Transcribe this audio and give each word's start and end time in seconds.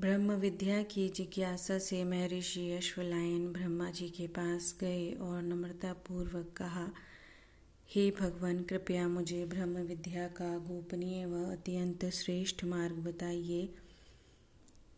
ब्रह्म 0.00 0.32
विद्या 0.32 0.82
की 0.82 1.08
जिज्ञासा 1.08 1.78
से 1.78 2.04
महर्षि 2.04 2.72
अश्वलायन 2.72 3.52
ब्रह्मा 3.52 3.90
जी 3.90 4.08
के 4.08 4.26
पास 4.26 4.76
गए 4.80 5.12
और 5.12 5.42
नम्रता 5.42 5.92
पूर्वक 5.92 6.52
कहा, 6.56 6.90
हे 7.90 8.10
भगवान, 8.10 8.62
कृपया 8.62 9.08
मुझे 9.08 9.46
ब्रह्म 9.46 9.78
विद्या 9.78 10.28
का 10.28 10.58
गोपनीय 10.58 11.26
व 11.26 11.52
अत्यंत 11.52 12.04
श्रेष्ठ 12.04 12.64
मार्ग 12.64 12.96
बताइए, 12.96 13.74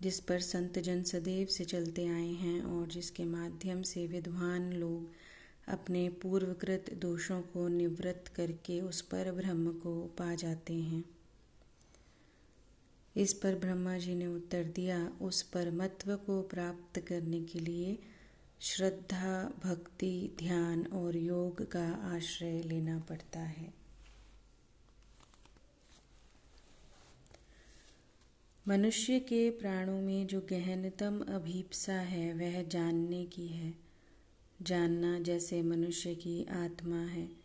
जिस 0.02 0.20
पर 0.20 0.40
संत 0.40 0.78
जन 0.78 1.02
सदैव 1.02 1.46
से 1.46 1.64
चलते 1.64 2.06
आए 2.06 2.32
हैं 2.32 2.62
और 2.62 2.88
जिसके 2.88 3.24
माध्यम 3.24 3.82
से 3.82 4.06
विद्वान 4.06 4.72
लोग 4.72 5.10
अपने 5.68 6.08
पूर्वकृत 6.08 6.94
दोषों 6.94 7.40
को 7.40 7.68
निवृत्त 7.68 8.28
करके 8.28 8.80
उस 8.80 9.00
पर 9.00 9.32
ब्रह्म 9.32 9.72
को 9.72 10.04
पा 10.18 10.34
जाते 10.34 10.74
हैं। 10.74 11.04
इस 13.16 13.32
पर 13.34 13.54
ब्रह्मा 13.54 13.98
जी 13.98 14.14
ने 14.14 14.26
उत्तर 14.26 14.64
दिया, 14.64 15.08
उस 15.20 15.42
परमत्व 15.42 16.16
को 16.16 16.42
प्राप्त 16.42 17.00
करने 17.00 17.42
के 17.42 17.58
लिए 17.58 17.98
श्रद्धा, 18.60 19.52
भक्ति, 19.64 20.30
ध्यान 20.38 20.86
और 20.86 21.16
योग 21.16 21.70
का 21.70 21.88
आश्रय 21.88 22.62
लेना 22.62 22.98
पड़ता 22.98 23.40
है। 23.40 23.74
मनुष्य 28.68 29.20
के 29.20 29.50
प्राणों 29.50 30.02
में 30.02 30.26
जो 30.26 30.40
गहनतम 30.40 31.20
अभीपसा 31.20 31.94
है, 31.94 32.34
वह 32.34 32.62
जानने 32.62 33.24
की 33.24 33.46
है। 33.46 33.74
जानना 34.62 35.18
जैसे 35.18 35.62
मनुष्य 35.62 36.14
की 36.14 36.44
आत्मा 36.44 37.00
है। 37.00 37.41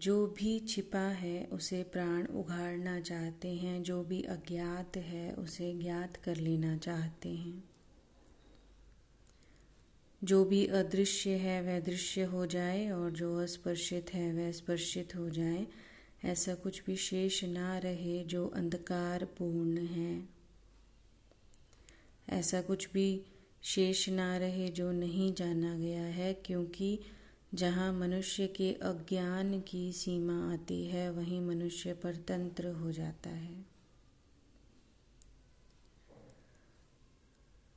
जो 0.00 0.26
भी 0.26 0.60
छिपा 0.60 1.08
है, 1.08 1.44
उसे 1.44 1.82
प्राण 1.82 2.26
उघाड़ना 2.26 3.00
चाहते 3.00 3.48
हैं, 3.48 3.82
जो 3.82 4.04
भी 4.04 4.22
अज्ञात 4.22 4.96
है, 4.96 5.32
उसे 5.32 5.74
ज्ञात 5.74 6.16
कर 6.16 6.36
लेना 6.36 6.76
चाहते 6.76 7.28
हैं। 7.28 7.64
जो 10.24 10.44
भी 10.44 10.66
अदृश्य 10.66 11.30
है, 11.30 11.62
वह 11.62 11.80
दृश्य 11.80 12.22
हो 12.22 12.46
जाए, 12.46 12.90
और 12.90 13.10
जो 13.10 13.38
अस्पर्शित 13.38 14.14
है, 14.14 14.34
वह 14.34 14.52
स्पर्शित 14.52 15.16
हो 15.16 15.30
जाए। 15.30 15.66
ऐसा 16.24 16.54
कुछ 16.54 16.84
भी 16.84 16.96
शेष 16.96 17.44
ना 17.44 17.78
रहे, 17.78 18.24
जो 18.24 18.46
अंधकार 18.46 19.24
पूर्ण 19.24 19.78
है। 19.78 20.28
ऐसा 22.28 22.62
कुछ 22.62 22.92
भी 22.92 23.22
शेष 23.62 24.08
ना 24.08 24.36
रहे, 24.36 24.68
जो 24.68 24.92
नहीं 24.92 25.34
जाना 25.34 25.78
गया 25.78 26.04
है, 26.04 26.34
क्योंकि 26.34 27.00
जहाँ 27.54 27.92
मनुष्य 27.92 28.46
के 28.46 28.72
अज्ञान 28.72 29.60
की 29.60 29.92
सीमा 29.92 30.52
आती 30.52 30.86
है, 30.86 31.10
वहीं 31.10 31.40
मनुष्य 31.40 31.92
पर 31.92 32.16
तंत्र 32.16 32.66
हो 32.66 32.92
जाता 32.92 33.30
है। 33.30 33.64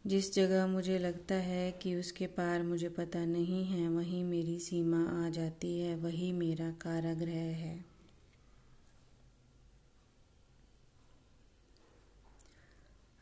जिस 0.07 0.33
जगह 0.33 0.67
मुझे 0.67 0.99
लगता 0.99 1.35
है 1.35 1.71
कि 1.71 1.95
उसके 1.95 2.27
पार 2.27 2.63
मुझे 2.63 2.89
पता 2.89 3.25
नहीं 3.25 3.65
है, 3.65 3.89
वहीं 3.89 4.23
मेरी 4.23 4.59
सीमा 4.59 5.27
आ 5.27 5.29
जाती 5.29 5.79
है, 5.79 5.95
वही 5.95 6.31
मेरा 6.31 6.71
कारागृह 6.71 7.33
है। 7.33 7.85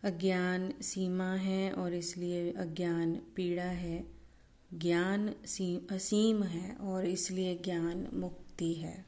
अज्ञान 0.03 0.73
सीमा 0.81 1.33
है 1.33 1.71
और 1.71 1.93
इसलिए 1.93 2.51
अज्ञान 2.51 3.15
पीड़ा 3.35 3.63
है। 3.63 4.20
ज्ञान 4.73 5.27
असीम 5.91 6.43
है 6.43 6.75
और 6.75 7.05
इसलिए 7.05 7.55
ज्ञान 7.55 8.07
मुक्ति 8.13 8.73
है। 8.73 9.05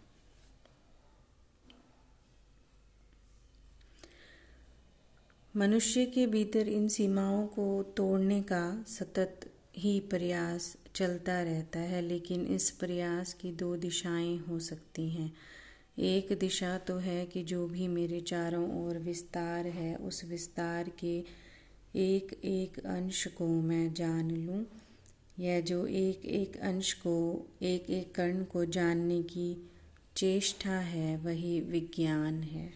मनुष्य 5.55 6.05
के 6.05 6.27
भीतर 6.27 6.67
इन 6.67 6.87
सीमाओं 6.87 7.47
को 7.47 7.83
तोड़ने 7.83 8.41
का 8.41 8.85
सतत 8.87 9.39
ही 9.77 9.99
प्रयास 9.99 10.77
चलता 10.95 11.41
रहता 11.41 11.79
है, 11.79 12.01
लेकिन 12.01 12.45
इस 12.45 12.71
प्रयास 12.71 13.33
की 13.33 13.51
दो 13.51 13.75
दिशाएँ 13.75 14.37
हो 14.37 14.59
सकती 14.59 15.09
हैं। 15.09 15.33
एक 15.99 16.37
दिशा 16.39 16.77
तो 16.77 16.97
है 16.97 17.25
कि 17.25 17.43
जो 17.43 17.67
भी 17.67 17.87
मेरे 17.87 18.21
चारों 18.21 18.85
ओर 18.85 18.97
विस्तार 18.97 19.67
है, 19.67 19.95
उस 19.95 20.25
विस्तार 20.25 20.89
के 20.89 21.23
एक 21.95 22.39
एक 22.45 22.79
अंश 22.79 23.27
को 23.27 23.47
मैं 23.47 23.93
जान 23.93 24.31
लूँ। 24.31 24.65
यह 25.39 25.61
जो 25.61 25.87
एक 25.87 26.25
एक 26.25 26.57
अंश 26.57 26.93
को, 26.93 27.47
एक 27.61 27.89
एक 27.89 28.15
कर्ण 28.15 28.43
को 28.43 28.65
जानने 28.65 29.23
की 29.23 29.69
चेष्टा 30.15 30.79
है, 30.79 31.17
वही 31.17 31.61
विज्ञान 31.61 32.43
है। 32.43 32.73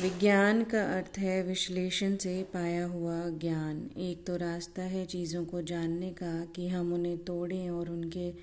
विज्ञान 0.00 0.64
का 0.64 0.98
अर्थ 0.98 1.18
है 1.18 1.42
विश्लेषण 1.42 2.16
से 2.16 2.42
पाया 2.42 2.86
हुआ 2.86 3.28
ज्ञान। 3.28 3.90
एक 3.98 4.26
तो 4.26 4.36
रास्ता 4.36 4.82
है 4.82 5.06
चीज़ों 5.06 5.44
को 5.44 5.62
जानने 5.62 6.10
का 6.10 6.44
कि 6.44 6.68
हम 6.68 6.92
उन्हें 6.92 7.18
तोड़ें 7.18 7.70
और 7.70 7.90
उनके 7.90 8.34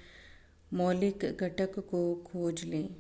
मौलिक 0.73 1.37
घटक 1.39 1.79
को 1.79 2.15
खोज 2.15 2.63
लें। 2.63 2.95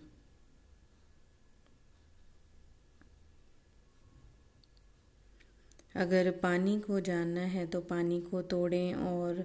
अगर 5.95 6.31
पानी 6.31 6.79
को 6.79 6.99
जानना 6.99 7.41
है 7.41 7.65
तो 7.67 7.81
पानी 7.81 8.21
को 8.21 8.41
तोड़ें 8.41 8.93
और 8.93 9.43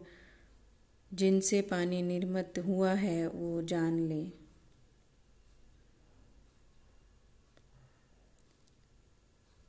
जिनसे 1.14 1.60
पानी 1.62 2.02
निर्मित 2.02 2.58
हुआ 2.58 2.92
है 2.92 3.26
वो 3.28 3.62
जान 3.62 3.98
लें। 3.98 4.32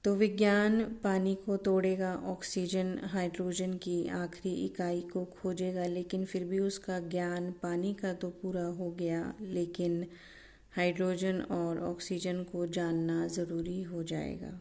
तो 0.03 0.13
विज्ञान 0.15 0.83
पानी 1.03 1.33
को 1.35 1.57
तोड़ेगा, 1.57 2.13
ऑक्सीजन, 2.15 2.99
हाइड्रोजन 3.03 3.73
की 3.73 4.07
आखिरी 4.07 4.53
इकाई 4.55 5.01
को 5.01 5.25
खोजेगा, 5.25 5.85
लेकिन 5.85 6.25
फिर 6.25 6.43
भी 6.43 6.59
उसका 6.59 6.99
ज्ञान 6.99 7.51
पानी 7.63 7.93
का 7.93 8.13
तो 8.13 8.29
पूरा 8.29 8.65
हो 8.65 8.91
गया, 8.91 9.33
लेकिन 9.41 10.05
हाइड्रोजन 10.75 11.41
और 11.41 11.79
ऑक्सीजन 11.79 12.43
को 12.43 12.65
जानना 12.67 13.27
ज़रूरी 13.27 13.81
हो 13.83 14.03
जाएगा। 14.03 14.59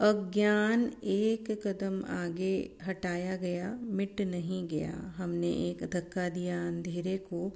अज्ञान 0.00 0.92
एक 1.04 1.50
कदम 1.66 2.04
आगे 2.04 2.76
हटाया 2.82 3.36
गया, 3.36 3.78
मिट 3.82 4.20
नहीं 4.20 4.68
गया। 4.68 5.14
हमने 5.16 5.50
एक 5.52 5.90
धक्का 5.90 6.28
दिया 6.28 6.68
अंधेरे 6.68 7.18
को, 7.18 7.52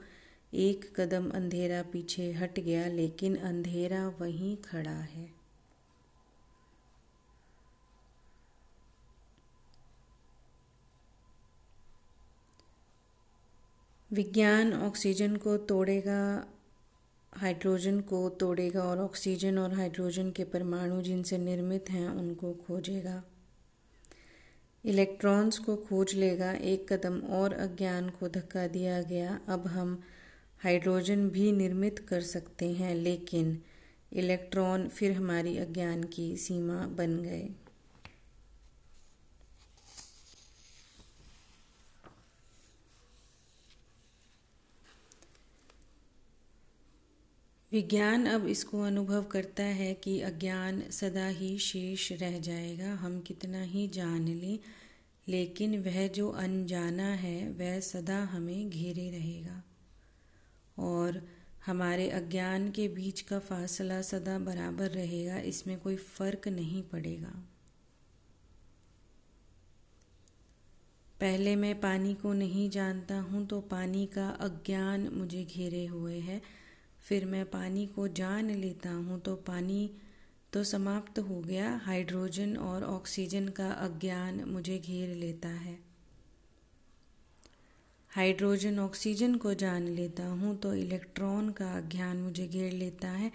एक 0.55 1.01
कदम 1.01 1.31
अंधेरा 1.31 1.83
पीछे 1.83 2.33
हट 2.33 2.61
गया, 2.61 2.89
लेकिन 2.89 3.37
अंधेरा 3.37 4.09
वहीं 4.09 4.57
खड़ा 4.57 4.91
है। 4.91 5.35
विज्ञान 14.13 14.73
ऑक्सीजन 14.73 15.37
को 15.37 15.57
तोड़ेगा 15.57 16.47
हाइड्रोजन 17.37 18.01
को 18.01 18.29
तोड़ेगा 18.29 18.83
और 18.83 18.99
ऑक्सीजन 18.99 19.59
और 19.59 19.75
हाइड्रोजन 19.75 20.31
के 20.31 20.45
परमाणु 20.45 21.03
जिनसे 21.03 21.39
निर्मित 21.39 21.91
हैं, 21.91 22.09
उनको 22.09 22.53
खोजेगा। 22.53 23.23
इलेक्ट्रॉन्स 24.85 25.59
को 25.59 25.77
खोज 25.77 26.15
लेगा, 26.15 26.53
एक 26.53 26.93
कदम 26.93 27.19
और 27.19 27.53
अज्ञान 27.53 28.09
को 28.09 28.29
धक्का 28.29 28.67
दिया 28.67 29.03
गया। 29.03 29.41
अब 29.49 29.67
हम 29.67 30.03
हाइड्रोजन 30.65 31.29
भी 31.29 31.53
निर्मित 31.53 31.99
कर 31.99 32.21
सकते 32.21 32.73
हैं, 32.73 32.95
लेकिन 32.95 33.63
इलेक्ट्रॉन 34.13 34.89
फिर 34.89 35.13
हमारी 35.13 35.59
अज्ञान 35.59 36.05
की 36.05 36.37
सीमा 36.37 36.87
बन 36.87 37.23
गए। 37.23 37.49
विज्ञान 47.75 48.27
अब 48.27 48.47
इसको 48.47 48.83
अनुभव 48.83 49.23
करता 49.23 49.63
है 49.63 49.95
कि 49.95 50.21
अज्ञान 50.21 50.83
सदा 50.91 51.27
ही 51.29 51.59
शेष 51.59 52.13
रह 52.13 52.39
जाएगा, 52.39 52.95
हम 52.95 53.21
कितना 53.21 53.63
ही 53.63 53.89
जान 53.89 54.29
लें, 54.29 54.59
लेकिन 55.29 55.83
वह 55.83 56.07
जो 56.09 56.29
अनजाना 56.29 57.09
है, 57.09 57.51
वह 57.51 57.81
सदा 57.81 58.19
हमें 58.25 58.71
घेरे 58.71 59.11
रहेगा। 59.11 59.63
और 60.79 61.21
हमारे 61.67 62.09
अज्ञान 62.11 62.71
के 62.71 62.89
बीच 62.89 63.21
का 63.21 63.39
फासला 63.39 64.03
सदा 64.03 64.39
बराबर 64.39 64.91
रहेगा, 64.91 65.39
इसमें 65.39 65.79
कोई 65.81 65.97
फ़र्क 65.97 66.49
नहीं 66.49 66.83
पड़ेगा। 66.83 67.35
पहले 71.21 71.57
मैं 71.57 71.81
पानी 71.81 72.15
को 72.15 72.33
नहीं 72.33 72.71
जानता 72.71 73.21
हूँ 73.21 73.47
तो 73.47 73.61
पानी 73.61 74.07
का 74.07 74.29
अज्ञान 74.29 75.09
मुझे 75.13 75.45
घेरे 75.45 75.87
हुए 75.87 76.19
है। 76.19 76.64
फिर 77.05 77.25
मैं 77.27 77.45
पानी 77.47 77.87
को 77.87 78.07
जान 78.09 78.51
लेता 78.51 78.91
हूँ 78.91 79.21
तो 79.21 79.35
पानी 79.47 79.91
तो 80.53 80.63
समाप्त 80.65 81.19
हो 81.21 81.41
गया। 81.41 81.71
हाइड्रोजन 81.85 82.57
और 82.57 82.85
ऑक्सीजन 82.85 83.49
का 83.49 83.71
अज्ञान 83.71 84.43
मुझे 84.49 84.79
घेर 84.79 85.15
लेता 85.17 85.49
है। 85.49 85.79
हाइड्रोजन 88.11 88.79
ऑक्सीजन 88.79 89.35
को 89.35 89.55
जान 89.55 89.89
लेता 89.89 90.27
हूँ 90.27 90.57
तो 90.57 90.75
इलेक्ट्रॉन 90.75 91.51
का 91.51 91.73
अज्ञान 91.73 92.17
मुझे 92.17 92.47
घेर 92.47 92.73
लेता 92.73 93.09
है। 93.09 93.31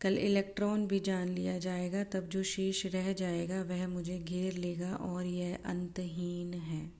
कल 0.00 0.16
इलेक्ट्रॉन 0.18 0.86
भी 0.86 1.00
जान 1.00 1.28
लिया 1.28 1.58
जाएगा, 1.58 2.04
तब 2.04 2.28
जो 2.28 2.42
शेष 2.44 2.84
रह 2.86 3.12
जाएगा 3.12 3.60
वह 3.64 3.86
मुझे 3.88 4.18
घेर 4.18 4.52
लेगा 4.54 4.94
और 4.94 5.26
यह 5.26 5.58
अंतहीन 5.64 6.54
है। 6.54 6.99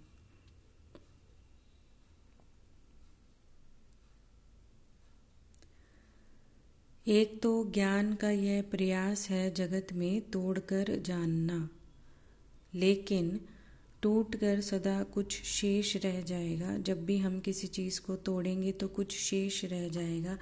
एक 7.11 7.41
तो 7.43 7.51
ज्ञान 7.75 8.13
का 8.15 8.29
यह 8.31 8.61
प्रयास 8.71 9.29
है 9.31 9.51
जगत 9.55 9.87
में 9.93 10.21
तोड़कर 10.31 10.95
जानना, 11.07 11.69
लेकिन 12.75 13.41
टूटकर 14.03 14.61
सदा 14.61 15.03
कुछ 15.15 15.41
शेष 15.45 15.97
रह 16.05 16.21
जाएगा। 16.23 16.77
जब 16.79 17.05
भी 17.07 17.19
हम 17.19 17.41
किसी 17.41 17.67
चीज़ 17.69 18.01
को 18.01 18.17
तोड़ेंगे 18.21 18.73
तो 18.73 18.89
कुछ 18.91 19.17
शेष 19.19 19.65
रह 19.65 19.89
जाएगा। 19.89 20.39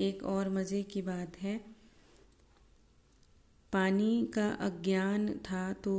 एक 0.00 0.22
और 0.24 0.48
मज़े 0.50 0.82
की 0.82 1.02
बात 1.02 1.40
है, 1.42 1.56
पानी 3.72 4.30
का 4.34 4.48
अज्ञान 4.60 5.28
था 5.42 5.72
तो 5.84 5.96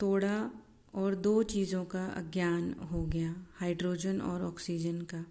तोड़ा 0.00 0.50
और 0.94 1.14
दो 1.16 1.42
चीज़ों 1.44 1.84
का 1.86 2.06
अज्ञान 2.16 2.74
हो 2.92 3.04
गया, 3.06 3.34
हाइड्रोजन 3.56 4.20
और 4.20 4.42
ऑक्सीजन 4.44 5.00
का। 5.04 5.24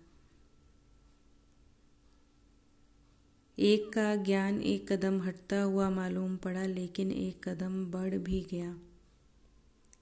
एक 3.61 3.93
का 3.93 4.15
ज्ञान 4.15 4.61
एक 4.61 4.93
कदम 4.93 5.21
हटता 5.21 5.61
हुआ 5.61 5.89
मालूम 5.89 6.37
पड़ा, 6.37 6.65
लेकिन 6.65 7.11
एक 7.11 7.49
कदम 7.49 7.85
बढ़ 7.85 8.15
भी 8.15 8.47
गया। 8.51 8.79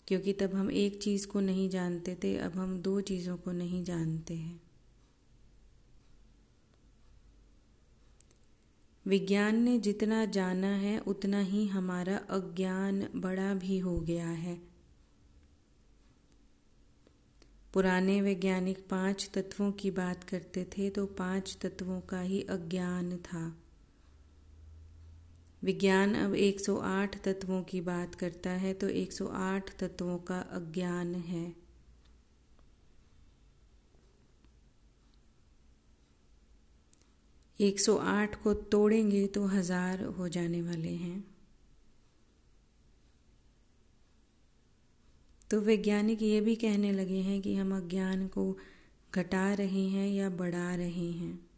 क्योंकि 0.07 0.33
तब 0.33 0.56
हम 0.56 0.71
एक 0.71 1.01
चीज़ 1.01 1.27
को 1.27 1.39
नहीं 1.39 1.69
जानते 1.69 2.17
थे, 2.23 2.38
अब 2.38 2.51
हम 2.51 2.81
दो 2.81 3.01
चीज़ों 3.01 3.38
को 3.38 3.51
नहीं 3.51 3.83
जानते 3.83 4.33
हैं। 4.33 4.61
विज्ञान 9.07 9.56
ने 9.56 9.79
जितना 9.79 10.25
जाना 10.25 10.67
है, 10.67 11.00
उतना 11.00 11.39
ही 11.39 11.67
हमारा 11.67 12.17
अज्ञान 12.17 13.07
बड़ा 13.15 13.53
भी 13.53 13.79
हो 13.79 14.00
गया 14.00 14.29
है। 14.29 14.69
पुराने 17.74 18.21
वैज्ञानिक 18.21 18.77
पाँच 18.89 19.30
तत्वों 19.33 19.71
की 19.71 19.92
बात 19.92 20.24
करते 20.24 20.63
थे 20.77 20.89
तो 20.89 21.06
पाँच 21.06 21.57
तत्वों 21.62 22.00
का 22.01 22.21
ही 22.21 22.42
अज्ञान 22.50 23.18
था। 23.18 23.44
विज्ञान 25.63 26.13
अब 26.16 26.36
108 26.36 27.16
तत्वों 27.24 27.62
की 27.63 27.81
बात 27.81 28.16
करता 28.16 28.50
है 28.50 28.74
तो 28.74 28.89
108 28.89 29.69
तत्वों 29.80 30.18
का 30.18 30.39
अज्ञान 30.39 31.16
है। 31.16 31.45
एक 37.57 37.80
सौ 37.80 37.95
आठ 37.98 38.36
को 38.44 38.54
तोड़ेंगे 38.54 39.25
तो 39.27 39.45
हज़ार 39.45 40.04
हो 40.18 40.27
जाने 40.30 40.62
वाले 40.62 40.89
हैं। 40.89 41.24
तो 45.51 45.61
वैज्ञानिक 45.61 46.21
ये 46.21 46.41
भी 46.41 46.55
कहने 46.55 46.91
लगे 46.91 47.17
हैं 47.17 47.41
कि 47.41 47.55
हम 47.55 47.77
अज्ञान 47.77 48.27
को 48.27 48.57
घटा 49.15 49.53
रहे 49.53 49.87
हैं 49.87 50.09
या 50.09 50.29
बढ़ा 50.29 50.75
रहे 50.75 51.11
हैं। 51.11 51.49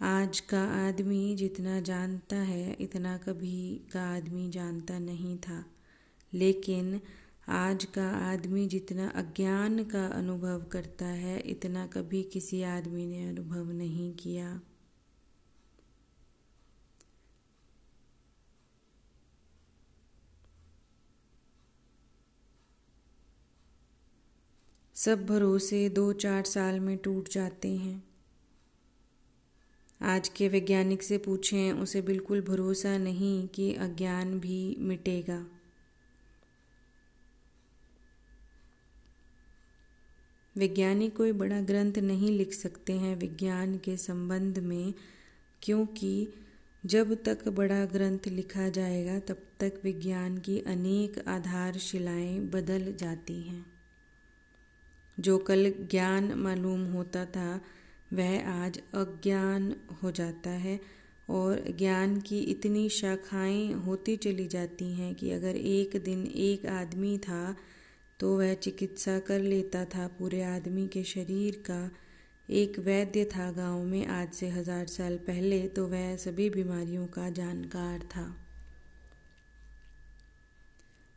आज 0.00 0.40
का 0.40 0.64
आदमी 0.64 1.36
जितना 1.36 1.80
जानता 1.80 2.36
है, 2.36 2.76
इतना 2.80 3.18
कभी 3.18 3.80
का 3.92 4.02
आदमी 4.16 4.50
जानता 4.50 4.98
नहीं 4.98 5.38
था। 5.38 5.64
लेकिन 6.34 7.00
आज 7.48 7.84
का 7.84 8.10
आदमी 8.10 8.66
जितना 8.66 9.08
अज्ञान 9.08 9.84
का 9.84 10.06
अनुभव 10.06 10.62
करता 10.62 11.06
है, 11.06 11.40
इतना 11.40 11.86
कभी 11.86 12.22
किसी 12.22 12.62
आदमी 12.62 13.06
ने 13.06 13.28
अनुभव 13.28 13.72
नहीं 13.72 14.12
किया। 14.14 14.60
सब 25.04 25.26
भरोसे 25.26 25.88
दो 25.88 26.12
चार 26.12 26.44
साल 26.44 26.80
में 26.80 26.98
टूट 26.98 27.28
जाते 27.28 27.76
हैं। 27.76 28.04
आज 30.02 30.28
के 30.28 30.48
वैज्ञानिक 30.48 31.02
से 31.02 31.18
पूछें, 31.18 31.72
उसे 31.72 32.02
बिल्कुल 32.02 32.40
भरोसा 32.40 32.98
नहीं 32.98 33.48
कि 33.48 33.74
अज्ञान 33.74 34.40
भी 34.40 34.76
मिटेगा। 34.78 35.46
वैज्ञानिक 40.56 41.16
कोई 41.16 41.32
बड़ा 41.32 41.60
ग्रंथ 41.60 41.92
नहीं 41.92 42.30
लिख 42.30 42.52
सकते 42.52 42.92
हैं 42.92 43.16
विज्ञान 43.16 43.78
के 43.78 43.96
संबंध 43.96 44.58
में, 44.58 44.94
क्योंकि 45.62 46.28
जब 46.86 47.22
तक 47.24 47.48
बड़ा 47.48 47.84
ग्रंथ 47.84 48.18
लिखा 48.26 48.68
जाएगा, 48.68 49.18
तब 49.18 49.36
तक 49.60 49.80
विज्ञान 49.84 50.38
की 50.38 50.60
अनेक 50.60 51.28
आधारशिलाएँ 51.28 52.40
बदल 52.40 52.92
जाती 52.92 53.42
हैं। 53.42 53.73
जो 55.18 55.38
कल 55.38 55.72
ज्ञान 55.90 56.32
मालूम 56.34 56.84
होता 56.86 57.24
था, 57.26 57.60
वह 58.12 58.48
आज 58.50 58.78
अज्ञान 58.94 59.74
हो 60.02 60.10
जाता 60.10 60.50
है 60.50 60.78
और 61.30 61.64
ज्ञान 61.78 62.20
की 62.20 62.38
इतनी 62.40 62.88
शाखाएँ 62.88 63.72
होती 63.72 64.16
चली 64.16 64.46
जाती 64.48 64.92
हैं 64.94 65.14
कि 65.14 65.30
अगर 65.30 65.56
एक 65.56 65.96
दिन 66.04 66.26
एक 66.26 66.66
आदमी 66.66 67.16
था 67.18 67.56
तो 68.20 68.36
वह 68.38 68.54
चिकित्सा 68.54 69.18
कर 69.18 69.40
लेता 69.40 69.84
था 69.84 70.06
पूरे 70.18 70.42
आदमी 70.42 70.86
के 70.88 71.02
शरीर 71.04 71.62
का। 71.66 71.90
एक 72.48 72.78
वैद्य 72.78 73.24
था 73.24 73.50
गाँव 73.52 73.84
में 73.84 74.06
आज 74.06 74.32
से 74.32 74.48
हज़ार 74.48 74.86
साल 74.86 75.16
पहले 75.18 75.60
तो 75.68 75.86
वह 75.88 76.16
सभी 76.16 76.48
बीमारियों 76.50 77.06
का 77.06 77.28
जानकार 77.30 78.00
था। 78.10 78.24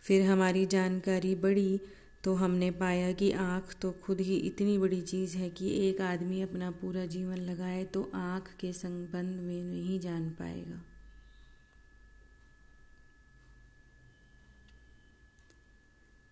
फिर 0.04 0.26
हमारी 0.26 0.66
जानकारी 0.66 1.36
बढ़ी 1.36 1.80
तो 2.24 2.34
हमने 2.34 2.72
पाया 2.72 3.12
कि 3.12 3.32
आँख 3.32 3.76
तो 3.82 3.92
खुद 3.92 4.20
ही 4.20 4.36
इतनी 4.36 4.78
बड़ी 4.78 5.02
चीज़ 5.02 5.38
है 5.38 5.50
कि 5.50 5.90
एक 5.90 6.02
आदमी 6.02 6.42
अपना 6.42 6.72
पूरा 6.72 7.06
जीवन 7.06 7.38
लगाए 7.38 7.84
तो 7.84 8.12
आँख 8.16 8.54
के 8.60 8.74
संबंध 8.74 9.40
में 9.40 9.64
नहीं 9.64 10.00
जान 10.00 10.30
पाएगा। 10.30 10.82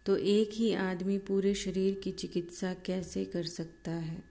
तो 0.05 0.17
एक 0.17 0.49
ही 0.53 0.73
आदमी 0.73 1.17
पूरे 1.17 1.53
शरीर 1.53 2.01
की 2.03 2.11
चिकित्सा 2.11 2.73
कैसे 2.73 3.25
कर 3.25 3.43
सकता 3.43 3.91
है? 3.91 4.23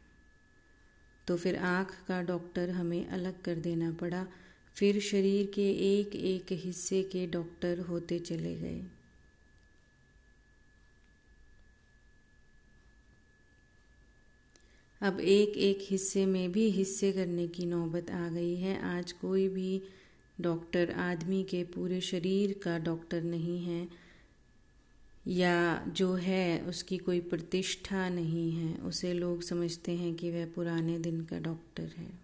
तो 1.28 1.36
फिर 1.36 1.56
आँख 1.56 2.04
का 2.08 2.22
डॉक्टर 2.22 2.70
हमें 2.70 3.06
अलग 3.06 3.42
कर 3.42 3.54
देना 3.54 3.92
पड़ा। 3.92 4.26
फिर 4.74 5.00
शरीर 5.00 5.46
के 5.46 5.70
एक 5.70 6.16
एक 6.16 6.46
हिस्से 6.52 7.02
के 7.02 7.26
डॉक्टर 7.26 7.78
होते 7.78 8.18
चले 8.18 8.54
गए। 8.56 8.82
अब 15.04 15.20
एक 15.20 15.56
एक 15.56 15.78
हिस्से 15.82 16.26
में 16.26 16.52
भी 16.52 16.70
हिस्से 16.70 17.12
करने 17.12 17.46
की 17.48 17.66
नौबत 17.66 18.10
आ 18.10 18.28
गई 18.28 18.54
है। 18.56 18.80
आज 18.82 19.12
कोई 19.12 19.48
भी 19.48 19.82
डॉक्टर, 20.40 20.90
आदमी 20.90 21.42
के 21.44 21.64
पूरे 21.64 22.00
शरीर 22.00 22.58
का 22.62 22.78
डॉक्टर 22.78 23.22
नहीं 23.22 23.58
है 23.64 23.88
या 25.28 25.84
जो 25.88 26.14
है 26.14 26.60
उसकी 26.60 26.98
कोई 26.98 27.20
प्रतिष्ठा 27.20 28.08
नहीं 28.08 28.50
है, 28.52 28.74
उसे 28.78 29.12
लोग 29.12 29.42
समझते 29.42 29.92
हैं 29.92 30.14
कि 30.14 30.30
वह 30.30 30.46
पुराने 30.46 30.98
दिन 30.98 31.20
का 31.20 31.38
डॉक्टर 31.38 31.90
है। 31.96 32.23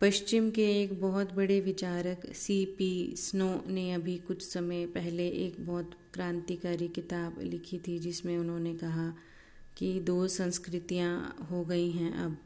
पश्चिम 0.00 0.50
के 0.50 0.82
एक 0.82 1.00
बहुत 1.00 1.32
बड़े 1.32 1.60
विचारक 1.60 2.32
सी 2.34 2.64
पी 2.64 3.14
स्नो 3.16 3.64
ने 3.68 3.92
अभी 3.92 4.18
कुछ 4.18 4.42
समय 4.42 4.86
पहले 4.86 5.28
एक 5.28 5.66
बहुत 5.66 5.90
क्रांतिकारी 6.14 6.88
किताब 6.88 7.40
लिखी 7.40 7.78
थी, 7.78 7.98
जिसमें 7.98 8.38
उन्होंने 8.38 8.74
कहा 8.74 9.14
कि 9.76 10.00
दो 10.00 10.28
संस्कृतियाँ 10.28 11.36
हो 11.50 11.64
गई 11.64 11.90
हैं 11.90 12.12
अब। 12.12 12.36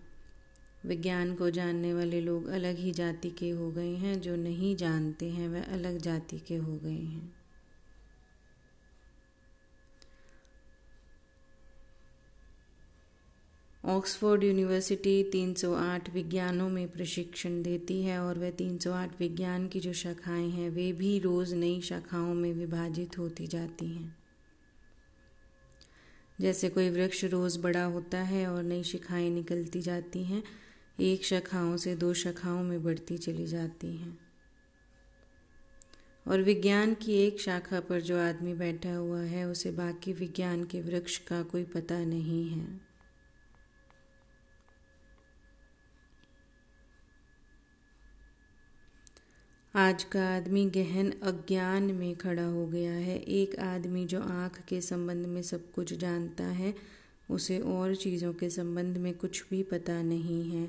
विज्ञान 0.86 1.34
को 1.34 1.50
जानने 1.50 1.94
वाले 1.94 2.20
लोग 2.20 2.46
अलग 2.46 2.78
ही 2.78 2.90
जाति 2.90 3.30
के 3.30 3.50
हो 3.50 3.70
गए 3.70 3.94
हैं, 3.94 4.20
जो 4.20 4.36
नहीं 4.36 4.76
जानते 4.76 5.26
हैं 5.26 5.48
वह 5.48 5.62
अलग 5.62 5.98
जाति 5.98 6.38
के 6.38 6.56
हो 6.56 6.76
गए 6.76 6.90
हैं। 6.90 7.39
ऑक्सफोर्ड 13.90 14.44
यूनिवर्सिटी 14.44 15.24
308 15.24 16.10
विज्ञानों 16.10 16.68
में 16.68 16.88
प्रशिक्षण 16.88 17.62
देती 17.62 18.02
है 18.02 18.18
और 18.18 18.38
वह 18.38 18.50
308 18.50 19.20
विज्ञान 19.20 19.68
की 19.68 19.80
जो 19.80 19.92
शाखाएँ 19.92 20.50
हैं, 20.50 20.70
वे 20.70 20.92
भी 20.92 21.18
रोज़ 21.18 21.54
नई 21.54 21.80
शाखाओं 21.80 22.34
में 22.34 22.52
विभाजित 22.52 23.18
होती 23.18 23.46
जाती 23.46 23.86
हैं। 23.86 24.16
जैसे 26.40 26.68
कोई 26.68 26.90
वृक्ष 26.90 27.24
रोज़ 27.24 27.58
बड़ा 27.58 27.84
होता 27.84 28.18
है 28.18 28.46
और 28.46 28.62
नई 28.62 28.82
शाखाएँ 28.82 29.30
निकलती 29.30 29.80
जाती 29.80 30.24
हैं, 30.24 30.42
एक 31.00 31.24
शाखाओं 31.24 31.76
से 31.76 31.96
दो 31.96 32.14
शाखाओं 32.14 32.62
में 32.62 32.84
बढ़ती 32.84 33.18
चली 33.18 33.46
जाती 33.46 33.96
हैं। 33.96 34.18
और 36.28 36.42
विज्ञान 36.42 36.94
की 36.94 37.12
एक 37.12 37.40
शाखा 37.40 37.80
पर 37.80 38.00
जो 38.00 38.18
आदमी 38.18 38.54
बैठा 38.54 38.94
हुआ 38.94 39.20
है, 39.20 39.48
उसे 39.48 39.70
बाकी 39.70 40.12
विज्ञान 40.12 40.64
के 40.64 40.80
वृक्ष 40.80 41.18
का 41.18 41.42
कोई 41.42 41.64
पता 41.64 42.04
नहीं 42.04 42.48
है। 42.48 42.89
आज 49.76 50.04
का 50.04 50.36
आदमी 50.36 50.70
गहन 50.70 51.10
अज्ञान 51.10 51.82
में 51.82 52.16
खड़ा 52.16 52.44
हो 52.44 52.66
गया 52.66 52.92
है। 52.92 53.18
एक 53.18 53.58
आदमी 53.58 54.06
जो 54.06 54.22
आँख 54.22 54.60
के 54.60 54.80
संबंध 54.80 55.26
में 55.26 55.42
सब 55.42 55.72
कुछ 55.72 55.94
जानता 55.94 56.44
है, 56.44 56.74
उसे 57.30 57.58
और 57.58 57.94
चीज़ों 57.94 58.32
के 58.32 58.50
संबंध 58.50 58.96
में 58.96 59.14
कुछ 59.14 59.44
भी 59.50 59.62
पता 59.62 60.02
नहीं 60.02 60.50
है। 60.50 60.68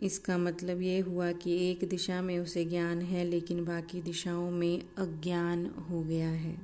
इसका 0.00 0.38
मतलब 0.38 0.82
ये 0.82 0.98
हुआ 0.98 1.32
कि 1.32 1.70
एक 1.70 1.88
दिशा 1.88 2.22
में 2.22 2.38
उसे 2.38 2.64
ज्ञान 2.64 3.02
है, 3.02 3.24
लेकिन 3.24 3.64
बाकी 3.64 4.02
दिशाओं 4.02 4.50
में 4.50 4.82
अज्ञान 4.98 5.66
हो 5.66 6.02
गया 6.02 6.30
है। 6.30 6.58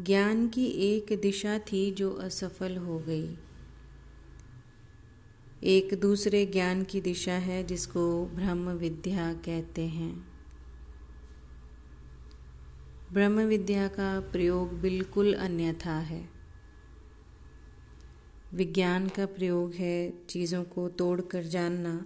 ज्ञान 0.00 0.48
की 0.48 0.66
एक 0.66 1.20
दिशा 1.22 1.58
थी 1.58 1.90
जो 1.90 2.12
असफल 2.14 2.76
हो 2.76 2.98
गई। 2.98 3.38
एक 5.64 6.00
दूसरे 6.00 6.46
ज्ञान 6.46 6.84
की 6.84 7.00
दिशा 7.00 7.32
है, 7.32 7.64
जिसको 7.64 8.26
ब्रह्म 8.26 8.68
विद्या 8.68 9.32
कहते 9.32 9.82
हैं। 9.82 10.28
ब्रह्म 13.12 13.40
विद्या 13.40 13.88
का 13.88 14.20
प्रयोग 14.20 14.80
बिल्कुल 14.80 15.34
अन्यथा 15.34 15.98
है। 15.98 16.28
विज्ञान 18.54 19.08
का 19.08 19.26
प्रयोग 19.26 19.74
है 19.74 20.12
चीज़ों 20.28 20.64
को 20.64 20.88
तोड़कर 20.88 21.42
जानना। 21.42 22.04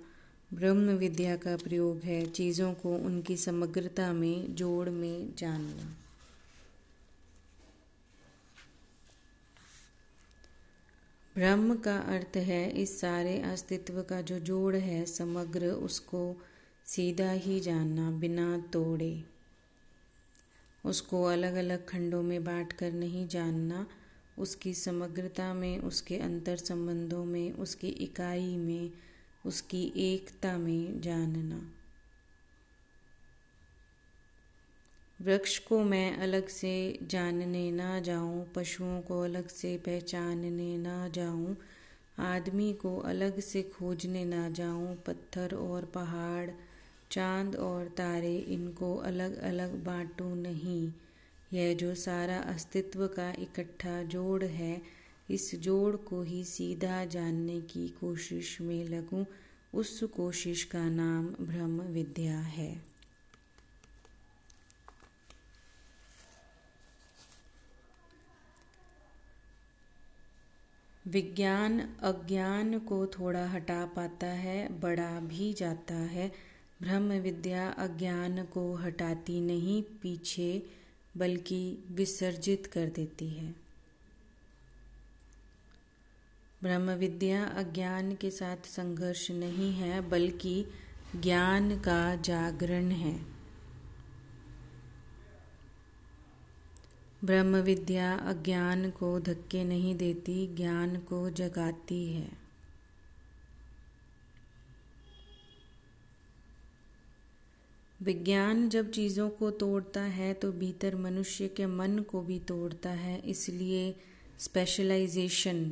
ब्रह्म 0.54 0.90
विद्या 0.90 1.36
का 1.36 1.56
प्रयोग 1.56 2.00
है 2.02 2.26
चीज़ों 2.26 2.74
को 2.74 2.96
उनकी 2.96 3.36
समग्रता 3.36 4.12
में, 4.12 4.54
जोड़ 4.54 4.88
में 4.88 5.36
जानना। 5.36 5.99
ब्रह्म 11.40 11.76
का 11.76 11.98
अर्थ 11.98 12.36
है 12.36 12.70
इस 12.70 13.00
सारे 13.00 13.40
अस्तित्व 13.40 14.02
का 14.02 14.20
जो 14.20 14.38
जोड़ 14.38 14.76
है 14.76 15.06
समग्र, 15.06 15.66
उसको 15.66 16.36
सीधा 16.86 17.30
ही 17.30 17.60
जानना, 17.60 18.10
बिना 18.10 18.64
तोड़े। 18.72 19.24
उसको 20.84 21.24
अलग 21.24 21.54
अलग 21.54 21.86
खंडों 21.86 22.22
में 22.22 22.44
बांट 22.44 22.72
कर 22.72 22.92
नहीं 22.92 23.28
जानना, 23.28 23.86
उसकी 24.38 24.74
समग्रता 24.74 25.54
में, 25.54 25.78
उसके 25.78 26.16
अंतर 26.16 26.56
संबंधों 26.56 27.24
में, 27.24 27.52
उसकी 27.52 27.88
इकाई 27.88 28.56
में, 28.56 28.90
उसकी 29.46 29.92
एकता 29.96 30.58
में 30.58 31.00
जानना। 31.00 31.79
वृक्ष 35.22 35.58
को 35.58 35.84
मैं 35.84 36.16
अलग 36.16 36.48
से 36.48 36.98
जानने 37.02 37.70
ना 37.70 38.00
जाऊँ, 38.00 38.52
पशुओं 38.54 39.00
को 39.00 39.20
अलग 39.20 39.48
से 39.48 39.76
पहचानने 39.76 40.78
ना 40.78 41.08
जाऊँ, 41.08 41.56
आदमी 42.18 42.72
को 42.72 42.98
अलग 42.98 43.40
से 43.40 43.62
खोजने 43.62 44.24
ना 44.24 44.50
जाऊँ, 44.50 44.96
पत्थर 44.96 45.54
और 45.54 45.84
पहाड़, 45.84 46.50
चाँद 47.10 47.56
और 47.56 47.88
तारे, 47.88 48.38
इनको 48.38 48.96
अलग 48.96 49.38
अलग 49.38 49.84
बांटू 49.84 50.34
नहीं। 50.34 50.92
यह 51.52 51.74
जो 51.74 51.94
सारा 51.94 52.38
अस्तित्व 52.38 53.06
का 53.06 53.30
इकट्ठा 53.30 54.02
जोड़ 54.02 54.44
है, 54.44 54.82
इस 55.30 55.54
जोड़ 55.54 55.96
को 55.96 56.22
ही 56.22 56.44
सीधा 56.44 57.04
जानने 57.04 57.60
की 57.60 57.88
कोशिश 57.88 58.60
में 58.60 58.88
लगूं, 58.88 59.24
उस 59.74 60.02
कोशिश 60.02 60.64
का 60.64 60.88
नाम 60.88 61.26
ब्रह्म 61.26 61.82
विद्या 61.82 62.38
है। 62.38 62.89
विज्ञान 71.10 71.80
अज्ञान 71.80 72.78
को 72.78 73.06
थोड़ा 73.06 73.48
हटा 73.48 73.86
पाता 73.86 74.26
है 74.26 74.80
बढ़ा 74.80 75.20
भी 75.20 75.52
जाता 75.52 75.94
है। 75.94 76.32
ब्रह्म 76.82 77.12
विद्या 77.12 77.70
अज्ञान 77.70 78.44
को 78.44 78.74
हटाती 78.74 79.40
नहीं, 79.40 79.82
पीछे 79.82 80.62
बल्कि 81.16 81.84
विसर्जित 81.90 82.66
कर 82.66 82.86
देती 82.86 83.28
है। 83.28 83.54
ब्रह्म 86.62 86.90
विद्या 86.90 87.44
अज्ञान 87.44 88.14
के 88.14 88.30
साथ 88.30 88.56
संघर्ष 88.56 89.30
नहीं 89.30 89.72
है, 89.72 90.00
बल्कि 90.00 90.66
ज्ञान 91.16 91.78
का 91.78 92.16
जागरण 92.16 92.90
है। 92.90 93.39
ब्रह्म 97.24 97.56
विद्या 97.56 98.12
अज्ञान 98.18 98.90
को 98.90 99.18
धक्के 99.20 99.64
नहीं 99.64 99.94
देती, 99.96 100.46
ज्ञान 100.56 100.96
को 100.98 101.28
जगाती 101.30 102.06
है। 102.12 102.28
विज्ञान 108.00 108.68
जब 108.68 108.90
चीज़ों 108.90 109.28
को 109.30 109.50
तोड़ता 109.50 110.02
है 110.02 110.32
तो 110.34 110.52
भीतर 110.52 110.96
मनुष्य 110.96 111.48
के 111.48 111.66
मन 111.66 111.98
को 112.10 112.20
भी 112.22 112.38
तोड़ता 112.38 112.90
है, 112.90 113.18
इसलिए 113.20 113.94
स्पेशलाइजेशन 114.38 115.64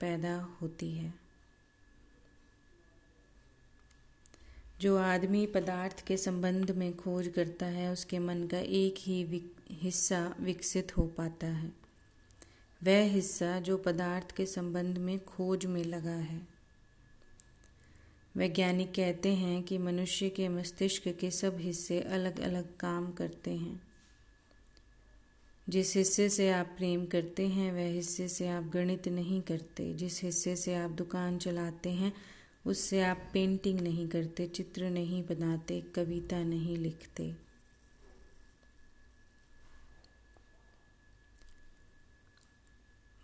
पैदा 0.00 0.36
होती 0.62 0.90
है। 0.92 1.12
जो 4.80 4.98
आदमी 4.98 5.46
पदार्थ 5.46 6.06
के 6.06 6.16
संबंध 6.16 6.70
में 6.70 6.96
खोज 6.96 7.28
करता 7.28 7.66
है, 7.66 7.92
उसके 7.92 8.18
मन 8.18 8.46
का 8.46 8.58
एक 8.58 8.94
ही 8.98 9.42
हिस्सा 9.70 10.34
विकसित 10.40 10.96
हो 10.96 11.06
पाता 11.06 11.46
है। 11.46 11.72
वह 12.84 13.02
हिस्सा 13.02 13.60
जो 13.60 13.76
पदार्थ 13.76 14.32
के 14.32 14.46
संबंध 14.46 14.98
में 14.98 15.24
खोज 15.24 15.66
में 15.66 15.84
लगा 15.84 16.14
है। 16.14 16.48
वैज्ञानिक 18.36 18.94
कहते 18.94 19.28
हैं 19.28 19.62
कि 19.62 19.78
मनुष्य 19.78 20.28
के 20.28 20.48
मस्तिष्क 20.48 21.08
के 21.08 21.30
सब 21.30 21.56
हिस्से 21.60 22.00
अलग 22.00 22.40
अलग 22.40 22.76
काम 22.76 23.12
करते 23.12 23.50
हैं। 23.50 23.82
जिस 25.68 25.96
हिस्से 25.96 26.28
से 26.28 26.50
आप 26.50 26.66
प्रेम 26.66 27.06
करते 27.06 27.48
हैं, 27.48 27.72
वह 27.72 27.88
हिस्से 27.94 28.28
से 28.28 28.48
आप 28.48 28.64
गणित 28.64 29.08
नहीं 29.08 29.42
करते। 29.42 29.94
जिस 29.94 30.22
हिस्से 30.22 30.56
से 30.56 30.74
आप 30.74 30.90
दुकान 30.90 31.38
चलाते 31.38 31.90
हैं 31.90 32.12
उससे 32.66 33.02
आप 33.02 33.30
पेंटिंग 33.32 33.80
नहीं 33.80 34.08
करते, 34.08 34.46
चित्र 34.46 34.90
नहीं 34.90 35.22
बनाते, 35.22 35.80
कविता 35.80 36.44
नहीं 36.44 36.76
लिखते। 36.76 37.46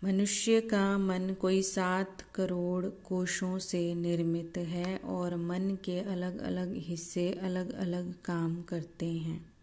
मनुष्य 0.03 0.61
का 0.61 0.97
मन 0.97 1.33
कोई 1.33 1.61
सात 1.61 2.21
करोड़ 2.35 2.85
कोशों 2.85 3.59
से 3.59 3.93
निर्मित 3.93 4.57
है 4.57 4.97
और 4.97 5.35
मन 5.35 5.77
के 5.83 5.99
अलग 5.99 6.37
अलग 6.37 6.73
हिस्से 6.75 7.33
अलग 7.33 7.71
अलग 7.71 8.21
काम 8.21 8.61
करते 8.61 9.05
हैं। 9.05 9.53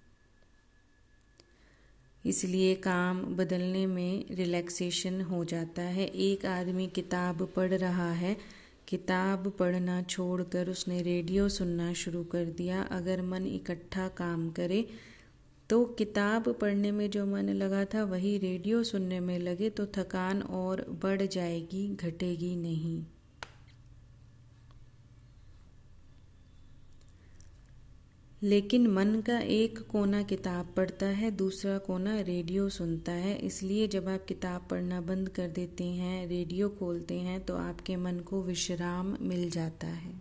इसलिए 2.27 2.75
काम 2.75 3.23
बदलने 3.37 3.87
में 3.87 4.25
रिलैक्सेशन 4.31 5.21
हो 5.21 5.45
जाता 5.45 5.83
है। 5.83 6.07
एक 6.07 6.47
आदमी 6.47 6.87
किताब 6.87 7.53
पढ़ 7.57 7.75
रहा 7.75 8.13
है 8.13 8.60
किताब 8.90 9.49
पढ़ना 9.59 10.00
छोड़कर 10.02 10.68
उसने 10.68 11.00
रेडियो 11.02 11.49
सुनना 11.49 11.92
शुरू 11.92 12.23
कर 12.25 12.44
दिया। 12.56 12.82
अगर 12.92 13.23
मन 13.23 13.47
इकट्ठा 13.47 14.09
काम 14.16 14.49
करे 14.50 14.87
तो 15.70 15.85
किताब 15.99 16.49
पढ़ने 16.61 16.90
में 16.90 17.09
जो 17.11 17.25
मन 17.26 17.49
लगा 17.54 17.85
था, 17.85 18.02
वही 18.04 18.37
रेडियो 18.38 18.82
सुनने 18.82 19.20
में 19.20 19.38
लगे 19.38 19.70
तो 19.70 19.87
थकान 19.97 20.42
और 20.42 20.85
बढ़ 21.02 21.23
जाएगी, 21.23 21.88
घटेगी 21.97 22.54
नहीं। 22.56 23.04
लेकिन 28.42 28.87
मन 28.87 29.20
का 29.20 29.38
एक 29.38 29.78
कोना 29.78 30.23
किताब 30.23 30.73
पढ़ता 30.76 31.06
है, 31.06 31.30
दूसरा 31.30 31.78
कोना 31.78 32.20
रेडियो 32.20 32.68
सुनता 32.68 33.12
है। 33.12 33.37
इसलिए 33.38 33.88
जब 33.88 34.09
आप 34.09 34.25
किताब 34.25 34.66
पढ़ना 34.70 35.00
बंद 35.00 35.28
कर 35.28 35.49
देते 35.49 35.85
हैं, 35.85 36.26
रेडियो 36.26 36.68
खोलते 36.68 37.18
हैं 37.18 37.44
तो 37.44 37.56
आपके 37.56 37.97
मन 37.97 38.20
को 38.20 38.42
विश्राम 38.42 39.16
मिल 39.20 39.50
जाता 39.50 39.87
है। 39.87 40.12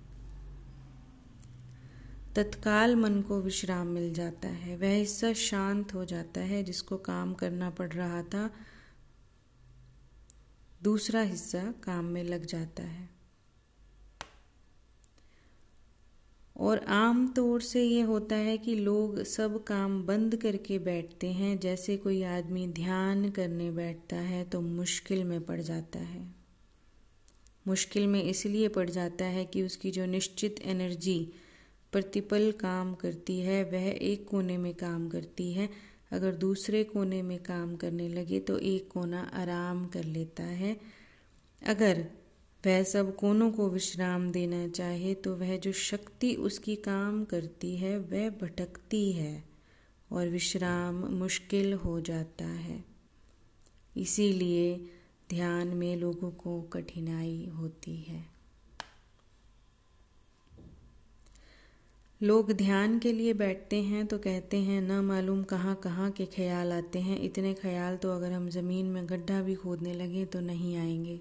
तत्काल 2.35 2.95
मन 2.95 3.21
को 3.21 3.41
विश्राम 3.41 3.87
मिल 3.87 4.13
जाता 4.13 4.47
है। 4.47 4.75
वह 4.77 4.93
हिस्सा 4.93 5.33
शांत 5.33 5.93
हो 5.93 6.05
जाता 6.05 6.41
है 6.41 6.63
जिसको 6.63 6.97
काम 6.97 7.33
करना 7.33 7.69
पड़ 7.69 7.91
रहा 7.91 8.21
था, 8.23 8.49
दूसरा 10.83 11.21
हिस्सा 11.21 11.63
काम 11.83 12.05
में 12.05 12.23
लग 12.23 12.45
जाता 12.45 12.83
है। 12.83 13.18
और 16.59 16.77
आम 16.87 17.27
तौर 17.27 17.61
से 17.61 17.83
ये 17.83 18.01
होता 18.01 18.35
है 18.35 18.57
कि 18.57 18.75
लोग 18.75 19.23
सब 19.23 19.63
काम 19.63 20.01
बंद 20.03 20.35
करके 20.35 20.79
बैठते 20.79 21.27
हैं। 21.27 21.59
जैसे 21.59 21.97
कोई 21.97 22.21
आदमी 22.23 22.67
ध्यान 22.67 23.29
करने 23.29 23.69
बैठता 23.71 24.15
है 24.15 24.43
तो 24.43 24.61
मुश्किल 24.61 25.23
में 25.23 25.41
पड़ 25.41 25.59
जाता 25.61 25.99
है। 25.99 26.27
मुश्किल 27.67 28.07
में 28.07 28.23
इसलिए 28.23 28.67
पड़ 28.67 28.89
जाता 28.89 29.25
है 29.25 29.45
कि 29.45 29.63
उसकी 29.63 29.91
जो 29.91 30.05
निश्चित 30.05 30.59
एनर्जी 30.61 31.33
प्रतिपल 31.93 32.51
काम 32.51 32.93
करती 32.93 33.39
है, 33.39 33.63
वह 33.63 33.87
एक 33.87 34.27
कोने 34.27 34.57
में 34.57 34.73
काम 34.73 35.07
करती 35.09 35.51
है। 35.53 35.69
अगर 36.11 36.35
दूसरे 36.35 36.83
कोने 36.83 37.21
में 37.21 37.37
काम 37.43 37.75
करने 37.75 38.07
लगे 38.09 38.39
तो 38.39 38.57
एक 38.57 38.91
कोना 38.91 39.21
आराम 39.33 39.85
कर 39.87 40.03
लेता 40.03 40.43
है। 40.43 40.75
अगर 41.61 42.05
वह 42.65 42.83
सब 42.83 43.15
कोनों 43.15 43.51
को 43.51 43.69
विश्राम 43.69 44.31
देना 44.31 44.67
चाहे 44.67 45.13
तो 45.13 45.35
वह 45.35 45.57
जो 45.57 45.71
शक्ति 45.71 46.33
उसकी 46.35 46.75
काम 46.75 47.23
करती 47.23 47.75
है, 47.77 47.97
वह 47.97 48.29
भटकती 48.29 49.11
है 49.11 49.43
और 50.11 50.27
विश्राम 50.27 50.95
मुश्किल 50.95 51.73
हो 51.73 52.01
जाता 52.01 52.45
है। 52.45 52.83
इसीलिए 53.97 54.75
ध्यान 55.29 55.67
में 55.67 55.95
लोगों 55.97 56.31
को 56.31 56.61
कठिनाई 56.61 57.49
होती 57.55 57.95
है। 57.95 58.25
लोग 62.21 62.51
ध्यान 62.51 62.99
के 62.99 63.13
लिए 63.13 63.33
बैठते 63.33 63.81
हैं 63.83 64.05
तो 64.07 64.17
कहते 64.17 64.57
हैं, 64.57 64.81
न 64.81 64.99
मालूम 65.05 65.43
कहाँ 65.43 65.75
कहाँ 65.75 66.11
के 66.11 66.25
ख्याल 66.25 66.73
आते 66.73 66.99
हैं। 66.99 67.19
इतने 67.21 67.53
ख्याल 67.53 67.97
तो 67.97 68.11
अगर 68.11 68.31
हम 68.31 68.49
ज़मीन 68.49 68.85
में 68.85 69.09
गड्ढा 69.09 69.41
भी 69.41 69.55
खोदने 69.55 69.93
लगे 69.93 70.25
तो 70.25 70.39
नहीं 70.39 70.75
आएँगे। 70.77 71.19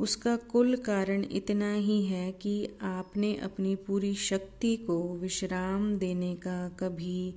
उसका 0.00 0.36
कुल 0.36 0.76
कारण 0.76 1.24
इतना 1.30 1.72
ही 1.72 2.04
है 2.06 2.30
कि 2.32 2.68
आपने 2.82 3.34
अपनी 3.36 3.74
पूरी 3.76 4.14
शक्ति 4.14 4.76
को 4.76 5.16
विश्राम 5.16 5.96
देने 5.98 6.34
का 6.36 6.68
कभी 6.68 7.34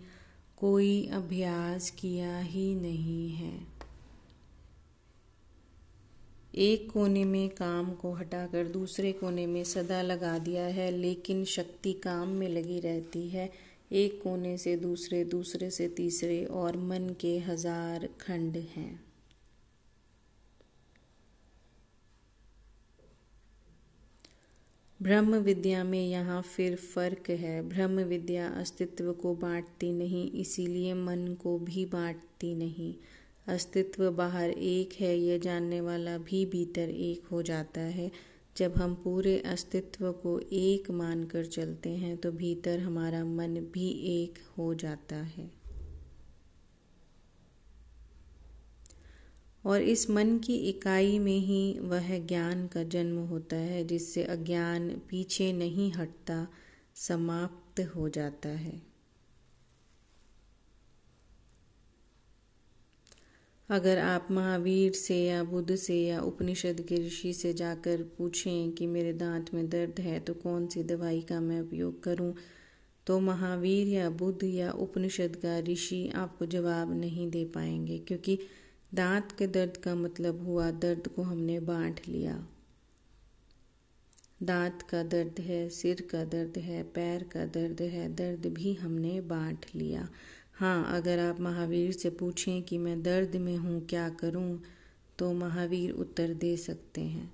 कोई 0.57 1.07
अभ्यास 1.13 1.89
किया 1.89 2.39
ही 2.39 2.73
नहीं 2.75 3.29
है। 3.29 3.53
एक 6.55 6.89
कोने 6.91 7.23
में 7.25 7.49
काम 7.49 7.91
को 7.91 8.13
हटाकर 8.13 8.67
दूसरे 8.67 9.11
कोने 9.11 9.45
में 9.47 9.63
सदा 9.63 10.01
लगा 10.01 10.37
दिया 10.37 10.63
है, 10.63 10.91
लेकिन 10.91 11.43
शक्ति 11.45 11.93
काम 11.93 12.27
में 12.27 12.47
लगी 12.49 12.79
रहती 12.79 13.27
है। 13.29 13.49
एक 13.91 14.21
कोने 14.23 14.57
से 14.57 14.75
दूसरे 14.77 15.23
दूसरे 15.25 15.69
से 15.69 15.87
तीसरे 15.87 16.43
और 16.45 16.77
मन 16.77 17.15
के 17.21 17.37
हज़ार 17.39 18.09
खंड 18.21 18.57
हैं। 18.75 19.06
ब्रह्म 24.99 25.35
विद्या 25.35 25.83
में 25.83 26.07
यहाँ 26.09 26.41
फिर 26.41 26.75
फ़र्क 26.75 27.29
है। 27.29 27.61
ब्रह्म 27.69 28.03
विद्या 28.03 28.47
अस्तित्व 28.49 29.11
को 29.13 29.33
बांटती 29.35 29.91
नहीं, 29.93 30.31
इसीलिए 30.31 30.93
मन 30.93 31.27
को 31.41 31.57
भी 31.59 31.85
बांटती 31.85 32.53
नहीं। 32.55 32.93
अस्तित्व 33.47 34.09
बाहर 34.11 34.49
एक 34.49 34.93
है, 34.99 35.17
ये 35.17 35.37
जानने 35.39 35.81
वाला 35.81 36.17
भी 36.17 36.45
भीतर 36.45 36.89
एक 36.89 37.27
हो 37.31 37.41
जाता 37.41 37.81
है। 37.81 38.11
जब 38.57 38.77
हम 38.77 38.93
पूरे 38.95 39.37
अस्तित्व 39.39 40.11
को 40.11 40.39
एक 40.39 40.89
मानकर 40.91 41.45
चलते 41.45 41.89
हैं 41.89 42.17
तो 42.17 42.31
भीतर 42.31 42.79
हमारा 42.79 43.23
मन 43.25 43.59
भी 43.73 43.89
एक 44.13 44.39
हो 44.57 44.73
जाता 44.73 45.15
है। 45.15 45.56
और 49.67 49.81
इस 49.81 50.09
मन 50.09 50.37
की 50.37 50.55
इकाई 50.69 51.19
में 51.19 51.37
ही 51.39 51.61
वह 51.81 52.17
ज्ञान 52.27 52.67
का 52.67 52.83
जन्म 52.83 53.17
होता 53.27 53.55
है 53.55 53.83
जिससे 53.83 54.23
अज्ञान 54.23 54.89
पीछे 55.09 55.51
नहीं 55.53 55.91
हटता 55.93 56.47
समाप्त 56.95 57.79
हो 57.95 58.09
जाता 58.09 58.49
है। 58.49 58.81
अगर 63.69 63.97
आप 63.97 64.27
महावीर 64.31 64.91
से 64.91 65.15
या 65.25 65.43
बुद्ध 65.43 65.75
से 65.75 65.95
या 66.01 66.19
उपनिषद 66.21 66.81
के 66.81 66.95
ऋषि 67.07 67.33
से 67.33 67.53
जाकर 67.53 68.03
पूछें 68.17 68.71
कि 68.71 68.87
मेरे 68.87 69.11
दांत 69.13 69.53
में 69.53 69.67
दर्द 69.69 69.99
है 69.99 70.19
तो 70.19 70.33
कौन 70.33 70.67
सी 70.67 70.83
दवाई 70.83 71.21
का 71.21 71.39
मैं 71.39 71.59
उपयोग 71.61 72.01
करूँ, 72.03 72.33
तो 73.07 73.19
महावीर 73.19 73.87
या 73.87 74.09
बुद्ध 74.09 74.43
या 74.43 74.71
उपनिषद 74.71 75.35
का 75.35 75.59
ऋषि 75.59 76.07
आपको 76.15 76.45
जवाब 76.45 76.99
नहीं 76.99 77.29
दे 77.31 77.43
पाएँगे 77.45 77.97
क्योंकि 77.97 78.39
दांत 78.91 79.31
के 79.31 79.47
दर्द 79.47 79.77
का 79.77 79.95
मतलब 79.95 80.45
हुआ 80.45 80.69
दर्द 80.71 81.07
को 81.07 81.21
हमने 81.21 81.59
बांट 81.59 81.99
लिया। 82.07 82.33
दांत 84.43 84.81
का 84.81 85.01
दर्द 85.03 85.39
है, 85.39 85.67
सिर 85.69 86.01
का 86.01 86.23
दर्द 86.25 86.57
है, 86.57 86.81
पैर 86.83 87.23
का 87.23 87.45
दर्द 87.45 87.81
है, 87.81 88.07
दर्द 88.15 88.47
भी 88.47 88.73
हमने 88.73 89.19
बांट 89.21 89.65
लिया। 89.75 90.07
हाँ 90.53 90.95
अगर 90.95 91.19
आप 91.19 91.39
महावीर 91.39 91.91
से 91.91 92.09
पूछें 92.09 92.61
कि 92.63 92.77
मैं 92.77 93.01
दर्द 93.03 93.35
में 93.35 93.55
हूँ, 93.57 93.85
क्या 93.85 94.07
करूँ 94.09 94.61
तो 95.19 95.31
महावीर 95.33 95.91
उत्तर 95.91 96.33
दे 96.33 96.55
सकते 96.57 97.01
हैं। 97.01 97.31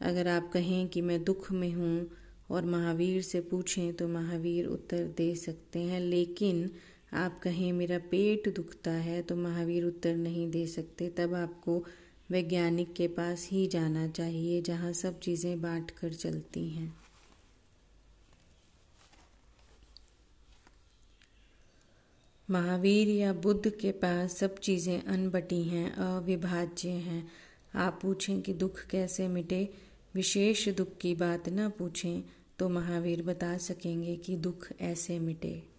अगर 0.00 0.28
आप 0.28 0.50
कहें 0.52 0.88
कि 0.88 1.00
मैं 1.00 1.22
दुख 1.24 1.50
में 1.52 1.72
हूँ 1.72 2.08
और 2.50 2.64
महावीर 2.64 3.22
से 3.22 3.40
पूछें 3.40 3.92
तो 3.92 4.08
महावीर 4.08 4.66
उत्तर 4.66 5.04
दे 5.16 5.34
सकते 5.34 5.78
हैं। 5.78 6.00
लेकिन 6.00 6.70
आप 7.12 7.38
कहें 7.38 7.72
मेरा 7.72 7.98
पेट 8.10 8.48
दुखता 8.54 8.90
है 8.90 9.20
तो 9.22 9.36
महावीर 9.36 9.84
उत्तर 9.84 10.16
नहीं 10.16 10.50
दे 10.50 10.66
सकते, 10.66 11.08
तब 11.08 11.34
आपको 11.34 11.82
वैज्ञानिक 12.30 12.92
के 12.92 13.06
पास 13.08 13.48
ही 13.52 13.66
जाना 13.66 14.06
चाहिए 14.08 14.60
जहाँ 14.62 14.92
सब 14.92 15.18
चीज़ें 15.20 15.60
बांट 15.62 15.90
कर 15.90 16.12
चलती 16.14 16.68
हैं। 16.68 16.92
महावीर 22.48 23.08
या 23.08 23.32
बुद्ध 23.32 23.70
के 23.70 23.92
पास 23.94 24.36
सब 24.36 24.58
चीज़ें 24.58 25.02
अनबटी 25.02 25.62
हैं, 25.62 25.90
अविभाज्य 25.92 26.88
हैं। 26.88 27.26
आप 27.76 27.98
पूछें 28.02 28.40
कि 28.40 28.52
दुख 28.54 28.84
कैसे 28.86 29.28
मिटे, 29.28 29.68
विशेष 30.14 30.68
दुख 30.68 30.96
की 31.00 31.14
बात 31.14 31.48
न 31.48 31.68
पूछें 31.78 32.22
तो 32.58 32.68
महावीर 32.68 33.22
बता 33.22 33.56
सकेंगे 33.58 34.16
कि 34.16 34.36
दुख 34.36 34.68
ऐसे 34.80 35.18
मिटे। 35.18 35.77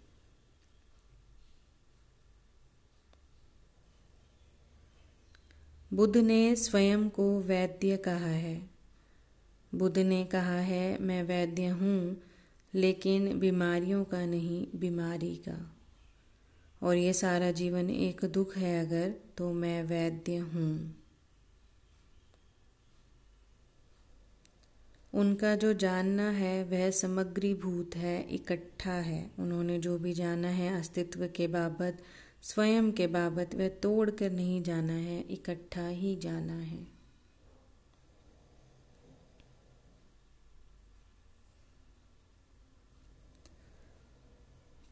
बुद्ध 5.94 6.16
ने 6.16 6.56
स्वयं 6.56 7.08
को 7.08 7.40
वैद्य 7.40 7.96
कहा 7.96 8.26
है। 8.26 8.70
बुद्ध 9.74 9.98
ने 9.98 10.24
कहा 10.24 10.58
है, 10.58 10.98
मैं 11.02 11.22
वैद्य 11.22 11.66
हूँ, 11.66 12.22
लेकिन 12.74 13.38
बीमारियों 13.38 14.04
का 14.04 14.26
नहीं, 14.26 14.66
बीमारी 14.74 15.36
का। 15.36 15.76
और 16.82 16.96
ये 16.96 17.12
सारा 17.12 17.50
जीवन 17.50 17.90
एक 17.90 18.24
दुख 18.24 18.56
है 18.56 18.86
अगर 18.86 19.14
तो 19.36 19.52
मैं 19.52 19.82
वैद्य 19.82 20.36
हूँ। 20.36 20.96
उनका 25.14 25.56
जो 25.56 25.72
जानना 25.72 26.30
है, 26.30 26.64
वह 26.64 26.90
समग्री 26.90 27.54
भूत 27.54 27.96
है, 27.96 28.22
इकट्ठा 28.22 28.92
है। 28.92 29.30
उन्होंने 29.38 29.78
जो 29.78 29.98
भी 29.98 30.12
जाना 30.12 30.48
है 30.48 30.78
अस्तित्व 30.78 31.26
के 31.26 31.46
बाबत 31.46 32.02
स्वयं 32.42 32.92
के 32.92 33.06
बाबत 33.06 33.54
वह 33.54 33.68
तोड़ 33.68 34.10
कर 34.10 34.30
नहीं 34.30 34.62
जाना 34.62 34.92
है, 34.92 35.20
इकट्ठा 35.20 35.88
ही 35.88 36.16
जाना 36.16 36.58
है। 36.58 37.00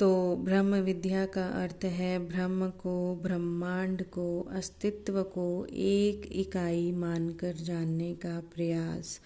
तो 0.00 0.36
ब्रह्म 0.36 0.74
विद्या 0.74 1.26
का 1.26 1.46
अर्थ 1.46 1.84
है, 1.84 2.18
ब्रह्म 2.18 2.70
को, 2.70 3.16
ब्रह्मांड 3.16 4.04
को, 4.04 4.40
अस्तित्व 4.40 5.22
को 5.22 5.66
एक 5.70 6.28
इकाई 6.32 6.92
मानकर 6.92 7.52
जानने 7.52 8.14
का 8.14 8.40
प्रयास। 8.40 9.20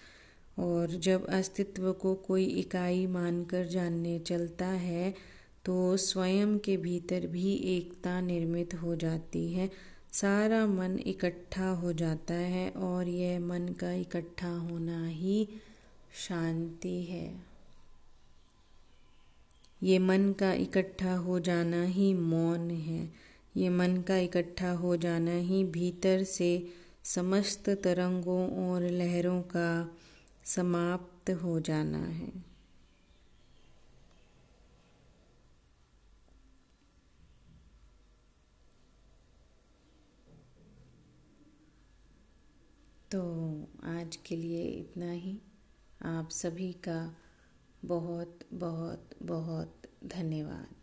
और 0.59 0.87
जब 0.87 1.25
अस्तित्व 1.25 1.93
को 1.93 2.15
कोई 2.15 2.45
इकाई 2.45 3.07
मानकर 3.07 3.65
जानने 3.65 4.19
चलता 4.19 4.67
है 4.67 5.32
तो 5.65 5.97
स्वयं 5.97 6.57
के 6.59 6.77
भीतर 6.77 7.27
भी 7.27 7.53
एकता 7.53 8.21
निर्मित 8.21 8.73
हो 8.73 8.95
जाती 8.95 9.53
है। 9.53 9.71
सारा 10.11 10.65
मन 10.67 10.99
इकट्ठा 10.99 11.69
हो 11.69 11.93
जाता 11.93 12.33
है 12.33 12.69
और 12.69 13.07
यह 13.07 13.39
मन 13.39 13.67
का 13.79 13.91
इकट्ठा 13.91 14.49
होना 14.49 15.07
ही 15.07 15.49
शांति 16.27 17.03
है। 17.03 17.41
ये 19.83 19.99
मन 19.99 20.33
का 20.39 20.53
इकट्ठा 20.53 21.15
हो 21.15 21.39
जाना 21.39 21.83
ही 21.83 22.13
मौन 22.13 22.71
है। 22.71 23.13
ये 23.57 23.69
मन 23.69 23.97
का 23.97 24.17
इकट्ठा 24.17 24.71
हो 24.71 24.97
जाना 24.97 25.31
ही 25.31 25.63
भीतर 25.63 26.23
से 26.23 26.67
समस्त 27.03 27.69
तरंगों 27.69 28.69
और 28.69 28.81
लहरों 28.81 29.41
का 29.41 29.97
समाप्त 30.45 31.29
हो 31.29 31.59
जाना 31.59 32.05
है। 32.05 32.52
तो 43.13 43.21
आज 43.83 44.15
के 44.15 44.35
लिए 44.35 44.63
इतना 44.63 45.11
ही। 45.11 45.41
आप 46.01 46.29
सभी 46.29 46.73
का 46.73 47.15
बहुत 47.85 48.39
बहुत 48.53 49.09
बहुत 49.23 49.81
धन्यवाद। 50.05 50.82